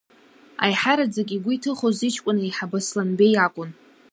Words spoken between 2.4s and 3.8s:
аиҳабы Асланбеи иакәын.